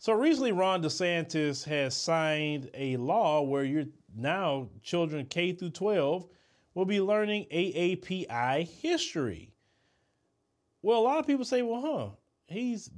So 0.00 0.14
recently, 0.14 0.52
Ron 0.52 0.82
DeSantis 0.82 1.62
has 1.64 1.94
signed 1.94 2.70
a 2.72 2.96
law 2.96 3.42
where 3.42 3.64
you're 3.64 3.84
now 4.16 4.70
children 4.82 5.26
K 5.26 5.52
through 5.52 5.70
12 5.70 6.26
will 6.72 6.86
be 6.86 7.02
learning 7.02 7.44
AAPI 7.52 8.66
history. 8.66 9.52
Well, 10.80 11.00
a 11.00 11.04
lot 11.04 11.18
of 11.18 11.26
people 11.26 11.44
say, 11.44 11.60
well, 11.60 11.82
huh, 11.82 12.16
he's 12.46 12.88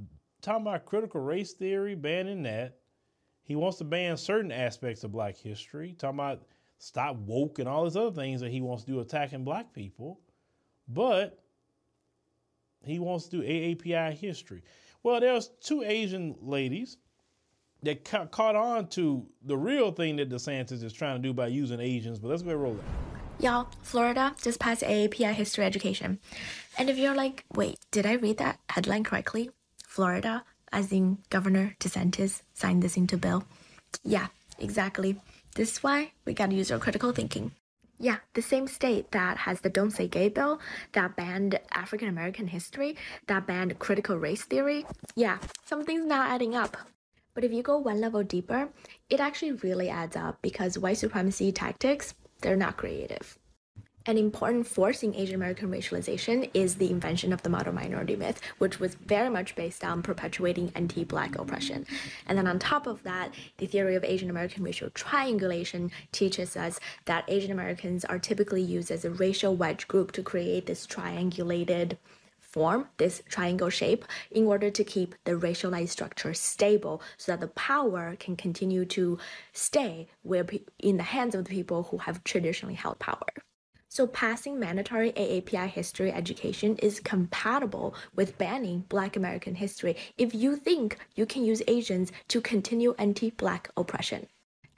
talking 0.42 0.62
about 0.62 0.86
critical 0.86 1.20
race 1.20 1.54
theory, 1.54 1.96
banning 1.96 2.44
that. 2.44 2.78
He 3.42 3.56
wants 3.56 3.78
to 3.78 3.84
ban 3.84 4.16
certain 4.16 4.53
aspects 4.53 5.03
of 5.03 5.10
black 5.10 5.37
history, 5.37 5.96
talking 5.98 6.21
about 6.21 6.42
stop 6.78 7.16
woke 7.16 7.58
and 7.58 7.69
all 7.69 7.82
these 7.82 7.96
other 7.96 8.12
things 8.12 8.40
that 8.42 8.53
he 8.53 8.60
wants 8.60 8.84
to 8.84 8.92
do 8.92 9.00
attacking 9.00 9.42
black 9.42 9.72
people. 9.72 10.21
But 10.87 11.42
he 12.84 13.00
wants 13.00 13.26
to 13.26 13.38
do 13.38 13.42
AAPI 13.42 14.12
history. 14.12 14.62
Well, 15.03 15.21
there's 15.21 15.50
two 15.60 15.82
Asian 15.82 16.37
ladies 16.41 16.96
that 17.82 18.05
ca- 18.05 18.27
caught 18.27 18.55
on 18.55 18.86
to 18.88 19.27
the 19.44 19.56
real 19.56 19.90
thing 19.90 20.16
that 20.16 20.30
DeSantis 20.30 20.82
is 20.82 20.92
trying 20.92 21.20
to 21.20 21.28
do 21.28 21.32
by 21.32 21.48
using 21.48 21.80
Asians, 21.80 22.18
but 22.18 22.28
let's 22.28 22.42
go 22.42 22.54
roll 22.54 22.74
it. 22.74 22.84
Y'all, 23.42 23.66
Florida 23.82 24.34
just 24.41 24.60
passed 24.60 24.82
AAPI 24.82 25.32
history 25.32 25.64
education. 25.64 26.20
And 26.78 26.88
if 26.88 26.96
you're 26.96 27.14
like, 27.14 27.44
wait, 27.54 27.78
did 27.91 28.06
I 28.06 28.14
read 28.14 28.38
that 28.38 28.60
headline 28.68 29.02
correctly? 29.02 29.50
Florida, 29.84 30.44
as 30.72 30.92
in 30.92 31.19
Governor 31.30 31.74
DeSantis, 31.80 32.42
signed 32.55 32.82
this 32.82 32.96
into 32.96 33.16
bill? 33.16 33.44
Yeah, 34.05 34.28
exactly. 34.60 35.20
This 35.56 35.72
is 35.72 35.82
why 35.82 36.12
we 36.24 36.34
gotta 36.34 36.55
use 36.55 36.70
our 36.70 36.78
critical 36.78 37.10
thinking. 37.10 37.50
Yeah, 38.02 38.16
the 38.34 38.42
same 38.42 38.66
state 38.66 39.12
that 39.12 39.37
has 39.38 39.61
the 39.61 39.70
Don't 39.70 39.92
Say 39.92 40.09
Gay 40.09 40.29
bill, 40.29 40.59
that 40.91 41.15
banned 41.15 41.61
African 41.73 42.09
American 42.09 42.48
history, 42.48 42.97
that 43.28 43.47
banned 43.47 43.78
critical 43.78 44.16
race 44.16 44.42
theory. 44.42 44.84
Yeah, 45.15 45.38
something's 45.65 46.05
not 46.05 46.28
adding 46.28 46.56
up. 46.56 46.77
But 47.33 47.45
if 47.45 47.52
you 47.52 47.62
go 47.62 47.78
one 47.78 48.01
level 48.01 48.25
deeper, 48.25 48.70
it 49.09 49.20
actually 49.20 49.52
really 49.52 49.88
adds 49.88 50.16
up 50.16 50.42
because 50.42 50.80
white 50.80 50.98
supremacy 50.98 51.53
tactics, 51.53 52.14
they're 52.41 52.56
not 52.56 52.77
creative. 52.77 53.39
An 54.05 54.19
important 54.19 54.67
force 54.67 55.05
in 55.05 55.14
Asian 55.14 55.36
American 55.36 55.70
racialization 55.70 56.50
is 56.55 56.75
the 56.75 56.91
invention 56.91 57.33
of 57.33 57.42
the 57.42 57.48
model 57.48 57.72
minority 57.72 58.17
myth, 58.17 58.41
which 58.59 58.81
was 58.81 58.97
very 58.97 59.31
much 59.31 59.55
based 59.55 59.84
on 59.84 60.03
perpetuating 60.03 60.72
anti 60.75 61.05
black 61.05 61.39
oppression. 61.39 61.86
And 62.27 62.36
then 62.36 62.48
on 62.48 62.59
top 62.59 62.89
of 62.89 63.05
that, 63.05 63.33
the 63.59 63.67
theory 63.67 63.94
of 63.94 64.03
Asian 64.03 64.28
American 64.28 64.64
racial 64.64 64.91
triangulation 64.91 65.92
teaches 66.11 66.56
us 66.56 66.81
that 67.05 67.25
Asian 67.28 67.53
Americans 67.53 68.05
are 68.05 68.19
typically 68.19 68.61
used 68.61 68.91
as 68.91 69.05
a 69.05 69.11
racial 69.11 69.55
wedge 69.55 69.86
group 69.86 70.11
to 70.12 70.22
create 70.22 70.66
this 70.66 70.84
triangulated 70.84 71.97
form, 72.41 72.89
this 72.97 73.22
triangle 73.28 73.70
shape, 73.70 74.05
in 74.33 74.47
order 74.47 74.69
to 74.69 74.83
keep 74.83 75.14
the 75.25 75.33
racialized 75.33 75.91
structure 75.91 76.34
stable 76.34 77.00
so 77.16 77.31
that 77.31 77.41
the 77.41 77.47
power 77.48 78.16
can 78.19 78.34
continue 78.34 78.84
to 78.84 79.16
stay 79.53 80.09
in 80.81 80.97
the 80.97 81.03
hands 81.05 81.37
of 81.37 81.44
the 81.44 81.50
people 81.50 81.84
who 81.84 81.98
have 81.98 82.25
traditionally 82.25 82.75
held 82.75 82.98
power. 82.98 83.28
So 83.94 84.06
passing 84.06 84.58
mandatory 84.58 85.12
AAPI 85.12 85.68
history 85.68 86.10
education 86.10 86.78
is 86.78 86.98
compatible 86.98 87.94
with 88.14 88.38
banning 88.38 88.86
Black 88.88 89.16
American 89.16 89.54
history 89.54 89.96
if 90.16 90.34
you 90.34 90.56
think 90.56 90.96
you 91.14 91.26
can 91.26 91.44
use 91.44 91.60
Asians 91.68 92.10
to 92.28 92.40
continue 92.40 92.94
anti-Black 92.96 93.68
oppression. 93.76 94.28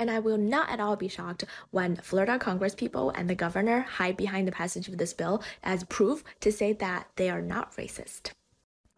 And 0.01 0.11
I 0.11 0.19
will 0.19 0.37
not 0.37 0.69
at 0.69 0.81
all 0.81 0.97
be 0.97 1.07
shocked 1.07 1.45
when 1.71 1.95
Florida 1.95 2.41
Congress 2.41 2.75
people 2.75 3.11
and 3.11 3.31
the 3.31 3.37
governor 3.37 3.83
hide 3.83 4.17
behind 4.17 4.49
the 4.49 4.59
passage 4.61 4.89
of 4.89 4.99
this 4.99 5.13
bill 5.13 5.45
as 5.63 5.85
proof 5.85 6.25
to 6.41 6.51
say 6.51 6.73
that 6.73 7.07
they 7.15 7.31
are 7.31 7.41
not 7.41 7.77
racist. 7.77 8.33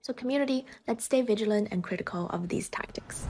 So, 0.00 0.14
community, 0.14 0.64
let's 0.88 1.04
stay 1.04 1.20
vigilant 1.20 1.68
and 1.70 1.84
critical 1.84 2.30
of 2.30 2.48
these 2.48 2.70
tactics. 2.70 3.26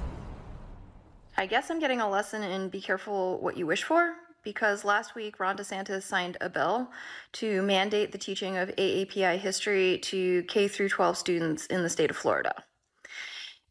I 1.37 1.47
guess 1.47 1.69
I'm 1.69 1.81
getting 1.81 2.01
a 2.01 2.09
lesson 2.09 2.45
in 2.45 2.69
be 2.69 2.81
careful 2.81 3.41
what 3.41 3.57
you 3.57 3.67
wish 3.67 3.83
for 3.83 4.15
because 4.47 4.85
last 4.85 5.17
week 5.17 5.41
Ron 5.41 5.57
DeSantis 5.57 6.05
signed 6.05 6.37
a 6.41 6.49
bill 6.49 6.89
to 7.33 7.63
mandate 7.63 8.13
the 8.13 8.19
teaching 8.19 8.57
of 8.57 8.69
AAPI 8.77 9.39
history 9.39 9.99
to 9.99 10.45
K 10.45 10.69
through 10.69 10.89
12 10.89 11.19
students 11.19 11.67
in 11.67 11.83
the 11.83 11.91
state 11.91 12.11
of 12.11 12.17
Florida. 12.17 12.63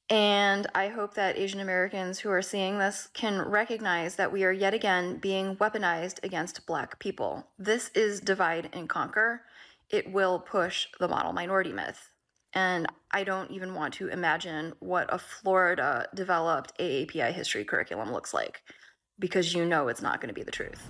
And 0.09 0.67
I 0.75 0.89
hope 0.89 1.13
that 1.13 1.38
Asian 1.38 1.61
Americans 1.61 2.19
who 2.19 2.29
are 2.29 2.41
seeing 2.41 2.77
this 2.77 3.07
can 3.13 3.41
recognize 3.41 4.17
that 4.17 4.33
we 4.33 4.44
are 4.44 4.51
yet 4.51 4.73
again 4.73 5.17
being 5.17 5.55
weaponized 5.55 6.22
against 6.23 6.66
Black 6.66 6.99
people. 6.99 7.47
This 7.57 7.89
is 7.95 8.19
divide 8.19 8.67
and 8.73 8.89
conquer. 8.89 9.44
It 9.89 10.11
will 10.11 10.39
push 10.39 10.88
the 10.99 11.07
model 11.07 11.31
minority 11.31 11.72
myth. 11.72 12.11
And 12.51 12.85
I 13.11 13.23
don't 13.23 13.49
even 13.51 13.75
want 13.75 13.94
to 13.95 14.09
imagine 14.09 14.73
what 14.79 15.07
a 15.13 15.19
Florida 15.19 16.09
developed 16.13 16.78
AAPI 16.78 17.31
history 17.31 17.63
curriculum 17.63 18.11
looks 18.11 18.33
like 18.33 18.61
because 19.19 19.53
you 19.53 19.65
know 19.65 19.87
it's 19.87 20.01
not 20.01 20.21
going 20.21 20.29
to 20.29 20.33
be 20.33 20.43
the 20.43 20.51
truth. 20.51 20.81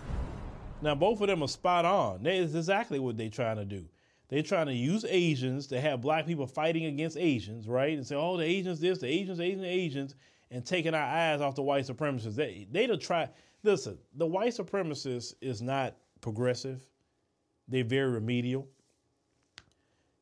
Now, 0.81 0.95
both 0.95 1.21
of 1.21 1.27
them 1.27 1.43
are 1.43 1.47
spot 1.47 1.85
on. 1.85 2.23
That 2.23 2.33
is 2.33 2.55
exactly 2.55 2.99
what 2.99 3.17
they're 3.17 3.29
trying 3.29 3.57
to 3.57 3.65
do. 3.65 3.85
They're 4.29 4.43
trying 4.43 4.67
to 4.67 4.73
use 4.73 5.05
Asians 5.07 5.67
to 5.67 5.79
have 5.79 6.01
black 6.01 6.25
people 6.25 6.47
fighting 6.47 6.85
against 6.85 7.17
Asians, 7.17 7.67
right? 7.67 7.95
And 7.95 8.05
say, 8.05 8.15
oh, 8.15 8.37
the 8.37 8.43
Asians 8.43 8.79
this, 8.79 8.99
the 8.99 9.07
Asians, 9.07 9.39
Asians, 9.39 9.63
Asians, 9.63 10.15
and 10.51 10.65
taking 10.65 10.93
our 10.93 11.03
eyes 11.03 11.41
off 11.41 11.55
the 11.55 11.61
white 11.61 11.85
supremacists. 11.85 12.35
They, 12.35 12.67
they'd 12.71 12.99
try. 12.99 13.29
Listen, 13.63 13.97
the 14.15 14.25
white 14.25 14.53
supremacist 14.53 15.35
is 15.41 15.61
not 15.61 15.95
progressive. 16.21 16.85
They're 17.67 17.83
very 17.83 18.11
remedial. 18.11 18.67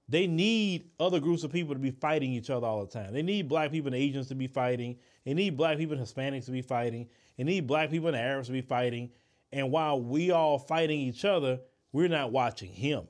They 0.09 0.27
need 0.27 0.89
other 0.99 1.19
groups 1.19 1.43
of 1.43 1.51
people 1.51 1.73
to 1.73 1.79
be 1.79 1.91
fighting 1.91 2.33
each 2.33 2.49
other 2.49 2.67
all 2.67 2.85
the 2.85 2.91
time. 2.91 3.13
They 3.13 3.21
need 3.21 3.47
black 3.47 3.71
people 3.71 3.87
and 3.87 3.95
Asians 3.95 4.27
to 4.27 4.35
be 4.35 4.47
fighting. 4.47 4.97
They 5.25 5.33
need 5.33 5.57
black 5.57 5.77
people 5.77 5.97
and 5.97 6.05
Hispanics 6.05 6.45
to 6.45 6.51
be 6.51 6.61
fighting. 6.61 7.07
They 7.37 7.43
need 7.43 7.67
black 7.67 7.89
people 7.89 8.07
and 8.07 8.17
Arabs 8.17 8.47
to 8.47 8.53
be 8.53 8.61
fighting. 8.61 9.11
And 9.51 9.71
while 9.71 10.01
we 10.01 10.31
all 10.31 10.57
fighting 10.57 10.99
each 10.99 11.25
other, 11.25 11.59
we're 11.91 12.07
not 12.07 12.31
watching 12.31 12.71
him. 12.71 13.07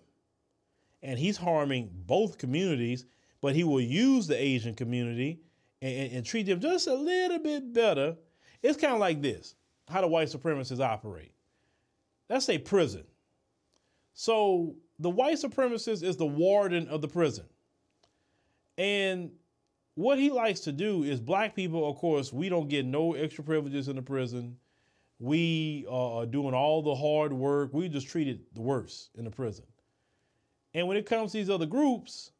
And 1.02 1.20
he's 1.20 1.38
harming 1.38 1.90
both 2.06 2.38
communities, 2.38 3.06
but 3.42 3.56
he 3.56 3.64
will 3.64 3.82
use 3.82 4.28
the 4.28 4.42
Asian 4.42 4.74
community 4.74 5.42
and, 5.82 5.94
and, 5.94 6.14
and 6.14 6.26
treat 6.26 6.46
them 6.46 6.60
just 6.60 6.88
a 6.88 6.94
little 6.94 7.40
bit 7.40 7.74
better. 7.74 8.16
It's 8.62 8.78
kind 8.78 8.94
of 8.94 9.00
like 9.00 9.22
this 9.22 9.56
how 9.90 10.02
the 10.02 10.08
white 10.08 10.30
supremacists 10.30 10.80
operate. 10.80 11.34
Let's 12.30 12.46
say 12.46 12.58
prison. 12.58 13.04
So 14.14 14.76
the 15.00 15.10
white 15.10 15.38
supremacist 15.38 16.04
is 16.04 16.18
the 16.18 16.26
warden 16.26 16.88
of 16.88 17.02
the 17.02 17.08
prison. 17.08 17.46
And 18.78 19.32
what 19.96 20.18
he 20.18 20.32
likes 20.32 20.62
to 20.62 20.72
do 20.72 21.04
is 21.04 21.20
black 21.20 21.56
people, 21.56 21.90
of 21.90 21.98
course, 21.98 22.34
we 22.34 22.50
don't 22.50 22.68
get 22.68 22.86
no 22.86 23.14
extra 23.14 23.44
privileges 23.44 23.88
in 23.88 23.96
the 23.96 24.02
prison. 24.02 24.58
We 25.20 25.86
are 25.90 26.26
doing 26.26 26.54
all 26.54 26.82
the 26.82 26.96
hard 26.96 27.32
work. 27.32 27.74
We 27.74 27.88
just 27.90 28.08
treated 28.08 28.42
the 28.54 28.62
worst 28.62 29.12
in 29.16 29.26
the 29.26 29.32
prison. 29.32 29.66
And 30.74 30.88
when 30.88 30.98
it 30.98 31.06
comes 31.06 31.32
to 31.32 31.38
these 31.38 31.50
other 31.50 31.68
groups, 31.68 32.32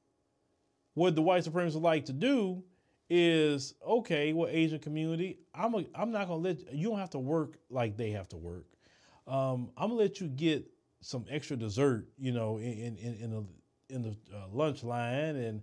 what 0.96 1.16
the 1.16 1.22
white 1.22 1.44
supremacists 1.44 1.82
like 1.82 2.06
to 2.06 2.14
do 2.14 2.64
is 3.10 3.76
okay, 3.86 4.34
well, 4.34 4.50
Asian 4.50 4.80
community, 4.80 5.38
I'm 5.54 5.76
a, 5.76 5.86
I'm 5.94 6.12
not 6.12 6.28
gonna 6.28 6.42
let 6.42 6.74
you 6.74 6.90
don't 6.90 7.00
have 7.00 7.12
to 7.12 7.20
work 7.20 7.58
like 7.70 7.96
they 7.96 8.12
have 8.12 8.28
to 8.30 8.38
work. 8.38 8.66
Um, 9.28 9.70
I'm 9.78 9.90
gonna 9.90 10.00
let 10.00 10.20
you 10.20 10.28
get 10.28 10.66
some 11.02 11.26
extra 11.30 11.56
dessert, 11.56 12.08
you 12.18 12.32
know, 12.32 12.58
in 12.58 12.98
in 12.98 13.16
in 13.16 13.32
the 13.32 13.46
in 13.94 14.02
the 14.02 14.16
uh, 14.36 14.48
lunch 14.52 14.84
line, 14.84 15.36
and 15.36 15.62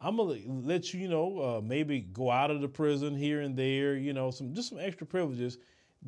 I'm 0.00 0.16
gonna 0.16 0.38
let 0.46 0.94
you, 0.94 1.00
you 1.00 1.08
know, 1.08 1.38
uh, 1.38 1.60
maybe 1.62 2.00
go 2.00 2.30
out 2.30 2.50
of 2.50 2.60
the 2.60 2.68
prison 2.68 3.14
here 3.14 3.42
and 3.42 3.56
there, 3.56 3.96
you 3.96 4.12
know, 4.14 4.30
some 4.30 4.54
just 4.54 4.70
some 4.70 4.78
extra 4.78 5.06
privileges 5.06 5.58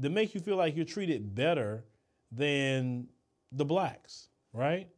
to 0.01 0.09
make 0.09 0.35
you 0.35 0.41
feel 0.41 0.57
like 0.57 0.75
you're 0.77 0.85
treated 0.87 1.35
better 1.35 1.85
than 2.31 3.07
the 3.53 3.65
blacks, 3.65 4.29
right? 4.55 4.89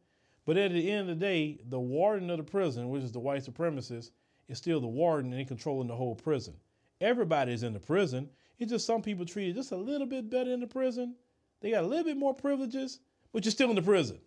But 0.45 0.57
at 0.57 0.71
the 0.71 0.89
end 0.91 1.09
of 1.09 1.19
the 1.19 1.25
day, 1.25 1.59
the 1.67 1.79
warden 1.79 2.29
of 2.29 2.37
the 2.37 2.43
prison, 2.43 2.89
which 2.89 3.03
is 3.03 3.11
the 3.11 3.19
white 3.19 3.43
supremacist, 3.43 4.11
is 4.47 4.57
still 4.57 4.79
the 4.79 4.87
warden 4.87 5.33
and 5.33 5.47
controlling 5.47 5.87
the 5.87 5.95
whole 5.95 6.15
prison. 6.15 6.53
Everybody's 7.01 7.63
in 7.63 7.73
the 7.73 7.79
prison. 7.79 8.29
It's 8.59 8.71
just 8.71 8.85
some 8.85 9.01
people 9.01 9.25
treated 9.25 9.55
just 9.55 9.71
a 9.73 9.77
little 9.77 10.07
bit 10.07 10.29
better 10.29 10.51
in 10.51 10.61
the 10.61 10.67
prison. 10.67 11.15
They 11.59 11.71
got 11.71 11.83
a 11.83 11.87
little 11.87 12.05
bit 12.05 12.15
more 12.15 12.33
privileges, 12.33 12.99
but 13.33 13.43
you're 13.43 13.51
still 13.51 13.69
in 13.69 13.75
the 13.75 13.81
prison. 13.81 14.19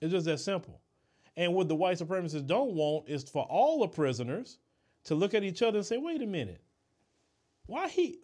It's 0.00 0.12
just 0.12 0.26
that 0.26 0.38
simple. 0.38 0.80
And 1.38 1.54
what 1.54 1.68
the 1.68 1.76
white 1.76 1.96
supremacists 1.96 2.48
don't 2.48 2.74
want 2.74 3.08
is 3.08 3.22
for 3.22 3.44
all 3.44 3.78
the 3.78 3.86
prisoners 3.86 4.58
to 5.04 5.14
look 5.14 5.34
at 5.34 5.44
each 5.44 5.62
other 5.62 5.78
and 5.78 5.86
say, 5.86 5.96
wait 5.96 6.20
a 6.20 6.26
minute, 6.26 6.60
why 7.66 7.86
he, 7.86 8.18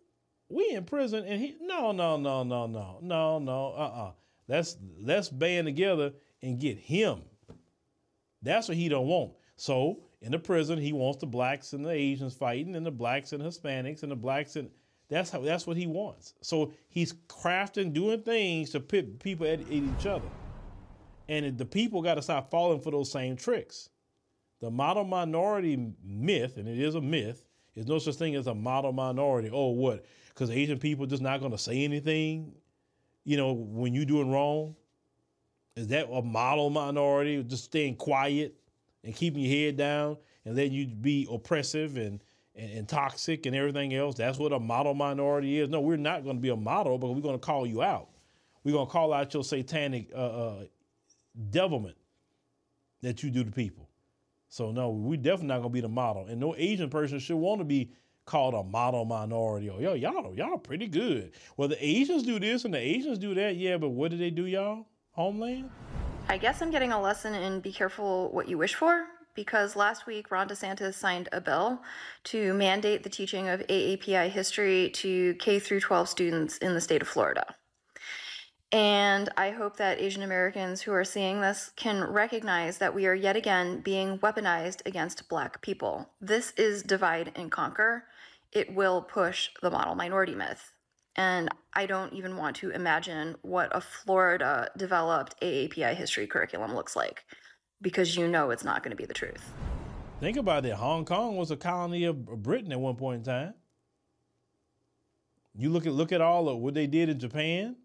we 0.49 0.71
in 0.71 0.85
prison 0.85 1.25
and 1.25 1.41
he, 1.41 1.55
no, 1.61 1.93
no, 1.93 2.17
no, 2.17 2.43
no, 2.43 2.67
no, 2.67 2.99
no, 3.01 3.39
no, 3.39 3.67
uh-uh. 3.69 4.11
Let's, 4.49 4.77
let's 4.99 5.29
band 5.29 5.69
together 5.69 6.13
and 6.43 6.59
get 6.59 6.77
him. 6.77 7.23
That's 8.43 8.67
what 8.67 8.77
he 8.77 8.89
don't 8.89 9.07
want. 9.07 9.35
So 9.55 10.01
in 10.21 10.33
the 10.33 10.39
prison, 10.41 10.81
he 10.81 10.93
wants 10.93 11.21
the 11.21 11.27
blacks 11.27 11.73
and 11.73 11.87
the 11.87 11.91
Asians 11.91 12.35
fighting 12.35 12.75
and 12.75 12.85
the 12.85 12.91
blacks 12.91 13.33
and 13.33 13.41
Hispanics 13.41 14.03
and 14.03 14.11
the 14.11 14.17
blacks 14.17 14.57
and 14.57 14.71
that's 15.09 15.31
how 15.31 15.39
that's 15.39 15.69
what 15.69 15.77
he 15.77 15.87
wants. 15.87 16.35
So 16.41 16.73
he's 16.89 17.13
crafting, 17.29 17.93
doing 17.93 18.23
things 18.23 18.71
to 18.71 18.81
pit 18.81 19.21
people 19.21 19.47
at, 19.47 19.61
at 19.61 19.71
each 19.71 20.07
other. 20.07 20.29
And 21.29 21.57
the 21.57 21.65
people 21.65 22.03
got 22.03 22.15
to 22.15 22.23
stop 22.23 22.51
falling 22.51 22.81
for 22.81 22.91
those 22.91 23.11
same 23.11 23.37
tricks. 23.37 23.89
The 24.61 24.71
model 24.71 25.05
minority 25.05 25.93
myth, 26.03 26.57
and 26.57 26.69
it 26.69 26.79
is 26.79 26.95
a 26.95 27.01
myth, 27.01 27.45
is 27.75 27.87
no 27.87 27.99
such 27.99 28.15
thing 28.17 28.35
as 28.35 28.47
a 28.47 28.55
model 28.55 28.93
minority. 28.93 29.51
Oh, 29.53 29.71
what? 29.71 30.05
Because 30.29 30.51
Asian 30.51 30.79
people 30.79 31.07
just 31.07 31.23
not 31.23 31.41
going 31.41 31.53
to 31.53 31.59
say 31.59 31.85
anything, 31.85 32.53
you 33.25 33.37
know, 33.37 33.53
when 33.53 33.95
you're 33.95 34.05
doing 34.05 34.31
wrong? 34.31 34.77
Is 35.77 35.89
that 35.89 36.09
a 36.11 36.23
model 36.23 36.71
minority, 36.71 37.43
just 37.43 37.65
staying 37.65 37.97
quiet 37.97 38.55
and 39.03 39.15
keeping 39.15 39.43
your 39.43 39.53
head 39.53 39.77
down 39.77 40.17
and 40.45 40.55
letting 40.55 40.73
you 40.73 40.87
be 40.87 41.27
oppressive 41.31 41.97
and, 41.97 42.23
and, 42.55 42.71
and 42.71 42.89
toxic 42.89 43.47
and 43.47 43.57
everything 43.57 43.95
else? 43.95 44.15
That's 44.15 44.39
what 44.39 44.53
a 44.53 44.61
model 44.61 44.95
minority 44.95 45.59
is. 45.59 45.69
No, 45.69 45.81
we're 45.81 45.97
not 45.97 46.23
going 46.23 46.37
to 46.37 46.43
be 46.43 46.51
a 46.51 46.57
model, 46.57 46.97
but 46.97 47.09
we're 47.09 47.23
going 47.23 47.35
to 47.35 47.45
call 47.45 47.67
you 47.67 47.83
out. 47.83 48.09
We're 48.63 48.73
going 48.73 48.87
to 48.87 48.93
call 48.93 49.13
out 49.13 49.35
your 49.35 49.43
satanic 49.43 50.11
uh, 50.15 50.19
uh, 50.19 50.65
devilment 51.51 51.97
that 53.03 53.23
you 53.23 53.31
do 53.31 53.45
to 53.45 53.51
people. 53.51 53.89
So 54.49 54.71
no, 54.71 54.91
we 54.91 55.17
definitely 55.17 55.49
not 55.49 55.59
gonna 55.59 55.71
be 55.71 55.81
the 55.81 55.89
model, 55.89 56.27
and 56.27 56.39
no 56.39 56.55
Asian 56.57 56.89
person 56.91 57.19
should 57.19 57.37
want 57.37 57.61
to 57.61 57.65
be 57.65 57.91
called 58.25 58.55
a 58.55 58.63
model 58.63 59.05
minority. 59.05 59.69
Or 59.69 59.81
yo, 59.81 59.95
y'all, 59.95 60.35
y'all 60.35 60.59
pretty 60.59 60.87
good. 60.87 61.33
Well, 61.57 61.69
the 61.69 61.85
Asians 61.85 62.23
do 62.23 62.39
this 62.39 62.65
and 62.65 62.73
the 62.73 62.79
Asians 62.79 63.19
do 63.19 63.35
that. 63.35 63.57
Yeah, 63.57 63.77
but 63.77 63.91
what 63.91 64.11
do 64.11 64.17
they 64.17 64.31
do, 64.31 64.47
y'all? 64.47 64.87
Homeland. 65.13 65.71
I 66.29 66.39
guess 66.39 66.63
I'm 66.63 66.71
getting 66.71 66.93
a 66.93 67.01
lesson 67.01 67.35
in 67.35 67.61
be 67.61 67.73
careful 67.73 68.31
what 68.33 68.49
you 68.49 68.57
wish 68.57 68.75
for 68.75 69.07
because 69.35 69.77
last 69.77 70.07
week 70.07 70.31
Ron 70.31 70.49
DeSantis 70.49 70.95
signed 70.95 71.29
a 71.33 71.41
bill 71.41 71.83
to 72.25 72.55
mandate 72.55 73.03
the 73.03 73.11
teaching 73.11 73.49
of 73.49 73.61
AAPI 73.67 74.31
history 74.31 74.91
to 74.91 75.35
K 75.35 75.59
through 75.59 75.81
12 75.81 76.09
students 76.09 76.59
in 76.59 76.75
the 76.75 76.81
state 76.81 77.03
of 77.03 77.09
Florida. 77.09 77.55
And 78.75 79.29
I 79.37 79.51
hope 79.51 79.77
that 79.77 80.01
Asian 80.01 80.25
Americans 80.25 80.83
who 80.83 80.93
are 80.93 81.05
seeing 81.05 81.41
this 81.41 81.71
can 81.77 82.03
recognize 82.03 82.79
that 82.79 82.93
we 82.93 83.07
are 83.07 83.15
yet 83.15 83.37
again 83.37 83.79
being 83.79 84.19
weaponized 84.19 84.85
against 84.85 85.29
Black 85.29 85.63
people. 85.63 86.11
This 86.21 86.53
is 86.57 86.83
divide 86.83 87.31
and 87.37 87.53
conquer. 87.53 88.07
It 88.51 88.75
will 88.75 89.01
push 89.01 89.51
the 89.63 89.71
model 89.71 89.95
minority 89.95 90.35
myth. 90.35 90.73
And 91.15 91.51
I 91.73 91.87
don't 91.87 92.13
even 92.15 92.37
want 92.37 92.57
to 92.57 92.71
imagine 92.71 93.37
what 93.43 93.69
a 93.71 93.81
Florida 93.81 94.69
developed 94.77 95.41
AAPI 95.41 95.95
history 95.95 96.27
curriculum 96.27 96.75
looks 96.75 96.97
like 96.97 97.23
because 97.81 98.17
you 98.17 98.27
know 98.27 98.51
it's 98.51 98.65
not 98.65 98.83
going 98.83 98.91
to 98.91 98.97
be 98.97 99.07
the 99.07 99.15
truth. 99.15 99.53
Think 100.19 100.37
about 100.37 100.67
it. 100.67 100.73
Hong 100.73 101.05
Kong 101.05 101.37
was 101.37 101.53
a 101.53 101.57
colony 101.57 102.07
of 102.07 102.43
Britain 102.43 102.73
at 102.73 102.81
one 102.81 102.97
point 102.97 103.19
in 103.19 103.25
time. 103.25 103.55
You 105.57 105.71
look 105.71 105.87
at 105.87 105.93
look 105.93 106.11
at 106.11 106.21
all 106.21 106.49
of 106.49 106.59
what 106.59 106.75
they 106.75 106.89
did 106.89 107.09
in 107.09 107.21
Japan 107.21 107.77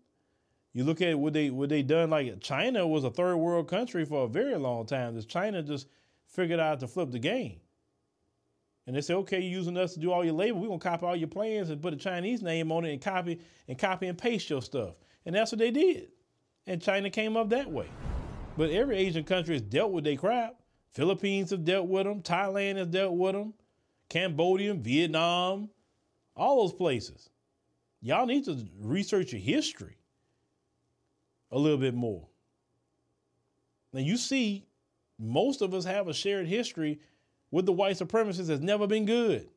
you 0.74 0.84
look 0.84 1.02
at 1.02 1.18
what 1.18 1.34
they 1.34 1.50
what 1.50 1.70
they 1.70 1.82
done. 1.82 2.10
Like 2.10 2.40
China 2.42 2.88
was 2.88 3.04
a 3.04 3.10
third 3.10 3.38
world 3.38 3.68
country 3.68 4.06
for 4.06 4.26
a 4.26 4.28
very 4.28 4.56
long 4.56 4.86
time. 4.86 5.16
This 5.16 5.26
China 5.26 5.64
just 5.64 5.88
figured 6.28 6.60
out 6.60 6.80
to 6.82 6.88
flip 6.88 7.12
the 7.12 7.20
game. 7.20 7.60
And 8.86 8.96
they 8.96 9.02
say, 9.02 9.14
okay, 9.14 9.40
you're 9.40 9.60
using 9.60 9.78
us 9.78 9.94
to 9.94 10.00
do 10.00 10.12
all 10.12 10.24
your 10.24 10.34
labor. 10.34 10.58
We're 10.58 10.68
gonna 10.68 10.80
copy 10.80 11.06
all 11.06 11.16
your 11.16 11.28
plans 11.28 11.70
and 11.70 11.82
put 11.82 11.94
a 11.94 11.98
Chinese 11.98 12.42
name 12.42 12.72
on 12.72 12.86
it 12.86 12.94
and 12.94 13.02
copy 13.02 13.40
and 13.68 13.78
copy 13.78 14.08
and 14.08 14.18
paste 14.18 14.50
your 14.50 14.62
stuff. 14.62 14.96
And 15.26 15.36
that's 15.36 15.52
what 15.52 15.60
they 15.60 15.72
did. 15.72 16.10
And 16.66 16.82
China 16.82 17.10
came 17.10 17.38
up 17.38 17.50
that 17.50 17.70
way. 17.70 17.88
But 18.58 18.72
every 18.72 18.98
Asian 18.98 19.24
country 19.24 19.56
has 19.56 19.62
dealt 19.62 19.92
with 19.92 20.04
their 20.04 20.18
crap. 20.18 20.56
Philippines 20.92 21.52
have 21.52 21.66
dealt 21.66 21.88
with 21.88 22.06
them. 22.06 22.22
Thailand 22.22 22.78
has 22.78 22.88
dealt 22.88 23.14
with 23.14 23.34
them. 23.34 23.54
Cambodia, 24.10 24.74
Vietnam, 24.74 25.70
all 26.36 26.64
those 26.64 26.74
places. 26.74 27.30
Y'all 28.02 28.26
need 28.26 28.46
to 28.46 28.68
research 28.80 29.34
your 29.34 29.42
history 29.42 29.99
a 31.52 31.58
little 31.58 31.78
bit 31.78 31.94
more. 31.94 32.28
Now 33.94 34.02
you 34.02 34.18
see, 34.18 34.66
most 35.18 35.62
of 35.62 35.74
us 35.74 35.86
have 35.86 36.08
a 36.08 36.14
shared 36.14 36.48
history 36.48 37.00
with 37.52 37.66
the 37.66 37.74
white 37.74 37.98
supremacists 37.98 38.48
that's 38.48 38.62
never 38.62 38.88
been 38.88 39.06
good. 39.06 39.50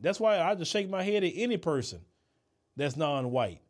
That's 0.00 0.18
why 0.18 0.40
I 0.40 0.54
just 0.54 0.72
shake 0.72 0.88
my 0.88 1.02
head 1.02 1.24
at 1.24 1.32
any 1.34 1.56
person 1.56 2.00
that's 2.76 2.96
non-white 2.96 3.60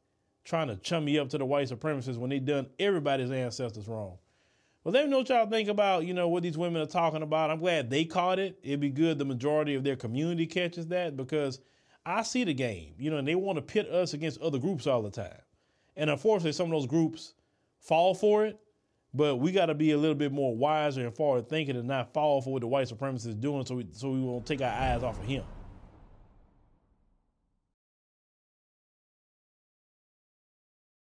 trying 0.45 0.69
to 0.69 0.77
chum 0.77 1.05
me 1.05 1.19
up 1.19 1.31
to 1.31 1.39
the 1.39 1.45
white 1.45 1.69
supremacists 1.69 2.19
when 2.19 2.31
they 2.31 2.39
done 2.39 2.67
everybody's 2.79 3.31
ancestors 3.31 3.89
wrong. 3.89 4.19
Well, 4.83 4.93
let 4.93 5.05
me 5.05 5.11
know 5.11 5.19
what 5.19 5.29
y'all 5.31 5.49
think 5.49 5.71
about, 5.71 6.05
you 6.05 6.13
know, 6.13 6.29
what 6.29 6.43
these 6.43 6.59
women 6.59 6.83
are 6.83 6.87
talking 6.87 7.23
about. 7.23 7.51
I'm 7.51 7.59
glad 7.59 7.89
they 7.89 8.05
caught 8.05 8.39
it. 8.39 8.59
It'd 8.63 8.81
be 8.81 8.91
good 8.91 9.19
the 9.19 9.25
majority 9.25 9.75
of 9.75 9.83
their 9.83 9.97
community 9.97 10.47
catches 10.47 10.87
that 10.89 11.17
because 11.17 11.61
I 12.05 12.23
see 12.23 12.45
the 12.45 12.53
game, 12.53 12.93
you 12.99 13.11
know, 13.11 13.17
and 13.17 13.27
they 13.27 13.35
want 13.35 13.57
to 13.57 13.63
pit 13.63 13.89
us 13.89 14.13
against 14.13 14.41
other 14.43 14.59
groups 14.59 14.87
all 14.87 15.01
the 15.01 15.11
time. 15.11 15.41
And 15.97 16.11
unfortunately, 16.11 16.53
some 16.53 16.67
of 16.67 16.73
those 16.73 16.87
groups 16.87 17.33
fall 17.85 18.15
for 18.15 18.47
it, 18.47 18.59
but 19.13 19.37
we 19.37 19.53
got 19.53 19.67
to 19.67 19.75
be 19.75 19.93
a 19.93 19.99
little 19.99 20.15
bit 20.15 20.33
more 20.33 20.57
wiser 20.57 21.07
and 21.07 21.15
forward 21.15 21.49
thinking 21.49 21.77
and 21.77 21.87
not 21.87 22.13
fall 22.13 22.41
for 22.43 22.53
what 22.53 22.61
the 22.61 22.67
white 22.67 22.89
supremacist 22.89 23.29
is 23.29 23.35
doing 23.35 23.65
so 23.65 23.77
we, 23.77 23.87
so 23.93 24.11
we 24.11 24.21
won't 24.21 24.47
take 24.47 24.61
our 24.61 24.73
eyes 24.73 25.03
off 25.03 25.19
of 25.19 25.25
him. 25.25 25.45